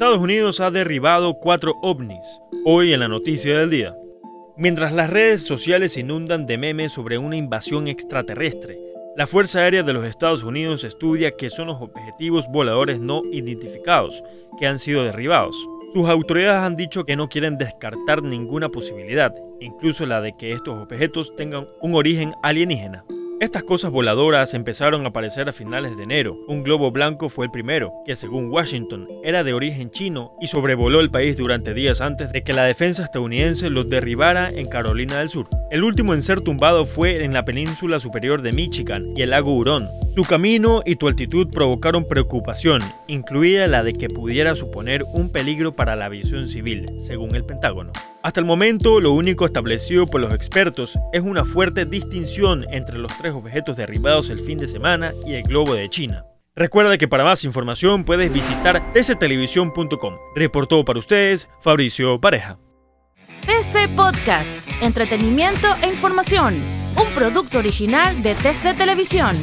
Estados 0.00 0.22
Unidos 0.22 0.60
ha 0.60 0.70
derribado 0.70 1.34
cuatro 1.34 1.74
ovnis, 1.82 2.40
hoy 2.64 2.94
en 2.94 3.00
la 3.00 3.08
noticia 3.08 3.58
del 3.58 3.68
día. 3.68 3.94
Mientras 4.56 4.94
las 4.94 5.10
redes 5.10 5.42
sociales 5.42 5.98
inundan 5.98 6.46
de 6.46 6.56
memes 6.56 6.92
sobre 6.92 7.18
una 7.18 7.36
invasión 7.36 7.86
extraterrestre, 7.86 8.78
la 9.14 9.26
Fuerza 9.26 9.58
Aérea 9.58 9.82
de 9.82 9.92
los 9.92 10.06
Estados 10.06 10.42
Unidos 10.42 10.84
estudia 10.84 11.36
qué 11.36 11.50
son 11.50 11.66
los 11.66 11.82
objetivos 11.82 12.48
voladores 12.48 12.98
no 12.98 13.20
identificados 13.30 14.24
que 14.58 14.66
han 14.66 14.78
sido 14.78 15.04
derribados. 15.04 15.54
Sus 15.92 16.08
autoridades 16.08 16.62
han 16.62 16.76
dicho 16.76 17.04
que 17.04 17.16
no 17.16 17.28
quieren 17.28 17.58
descartar 17.58 18.22
ninguna 18.22 18.70
posibilidad, 18.70 19.34
incluso 19.60 20.06
la 20.06 20.22
de 20.22 20.34
que 20.34 20.52
estos 20.52 20.78
objetos 20.78 21.36
tengan 21.36 21.66
un 21.82 21.94
origen 21.94 22.32
alienígena. 22.42 23.04
Estas 23.40 23.62
cosas 23.62 23.90
voladoras 23.90 24.52
empezaron 24.52 25.06
a 25.06 25.08
aparecer 25.08 25.48
a 25.48 25.52
finales 25.52 25.96
de 25.96 26.02
enero. 26.02 26.36
Un 26.46 26.62
globo 26.62 26.90
blanco 26.90 27.30
fue 27.30 27.46
el 27.46 27.50
primero, 27.50 27.90
que 28.04 28.14
según 28.14 28.50
Washington 28.50 29.08
era 29.24 29.42
de 29.42 29.54
origen 29.54 29.90
chino 29.90 30.36
y 30.42 30.48
sobrevoló 30.48 31.00
el 31.00 31.10
país 31.10 31.38
durante 31.38 31.72
días 31.72 32.02
antes 32.02 32.30
de 32.32 32.42
que 32.42 32.52
la 32.52 32.64
defensa 32.64 33.02
estadounidense 33.02 33.70
los 33.70 33.88
derribara 33.88 34.50
en 34.50 34.68
Carolina 34.68 35.20
del 35.20 35.30
Sur. 35.30 35.48
El 35.70 35.84
último 35.84 36.12
en 36.12 36.20
ser 36.20 36.42
tumbado 36.42 36.84
fue 36.84 37.24
en 37.24 37.32
la 37.32 37.46
península 37.46 37.98
superior 37.98 38.42
de 38.42 38.52
Michigan 38.52 39.06
y 39.16 39.22
el 39.22 39.30
lago 39.30 39.56
Hurón. 39.56 39.88
Su 40.14 40.24
camino 40.24 40.82
y 40.84 40.96
tu 40.96 41.08
altitud 41.08 41.48
provocaron 41.50 42.06
preocupación, 42.06 42.82
incluida 43.06 43.66
la 43.68 43.82
de 43.82 43.94
que 43.94 44.08
pudiera 44.08 44.54
suponer 44.54 45.02
un 45.14 45.32
peligro 45.32 45.72
para 45.72 45.96
la 45.96 46.04
aviación 46.04 46.46
civil, 46.46 46.84
según 46.98 47.34
el 47.34 47.46
Pentágono. 47.46 47.92
Hasta 48.22 48.40
el 48.40 48.46
momento, 48.46 49.00
lo 49.00 49.12
único 49.12 49.46
establecido 49.46 50.06
por 50.06 50.20
los 50.20 50.32
expertos 50.34 50.98
es 51.12 51.22
una 51.22 51.44
fuerte 51.44 51.86
distinción 51.86 52.66
entre 52.70 52.98
los 52.98 53.16
tres 53.16 53.32
objetos 53.32 53.78
derribados 53.78 54.28
el 54.28 54.38
fin 54.38 54.58
de 54.58 54.68
semana 54.68 55.12
y 55.26 55.34
el 55.34 55.42
globo 55.42 55.74
de 55.74 55.88
China. 55.88 56.24
Recuerda 56.54 56.98
que 56.98 57.08
para 57.08 57.24
más 57.24 57.44
información 57.44 58.04
puedes 58.04 58.30
visitar 58.30 58.92
tctelevisión.com. 58.92 60.16
Reportó 60.34 60.84
para 60.84 60.98
ustedes 60.98 61.48
Fabricio 61.62 62.20
Pareja. 62.20 62.58
TC 63.46 63.88
Podcast, 63.96 64.68
entretenimiento 64.82 65.66
e 65.82 65.88
información, 65.88 66.60
un 66.96 67.14
producto 67.14 67.58
original 67.58 68.22
de 68.22 68.34
TC 68.34 68.76
Televisión. 68.76 69.34